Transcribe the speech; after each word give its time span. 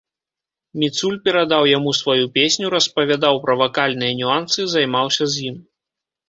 Міцуль 0.83 1.17
перадаў 1.27 1.63
яму 1.77 1.93
сваю 1.99 2.25
песню, 2.37 2.65
распавядаў 2.75 3.39
пра 3.45 3.53
вакальныя 3.61 4.17
нюансы, 4.23 4.59
займаўся 4.75 5.23
з 5.37 5.47
ім. 5.53 5.63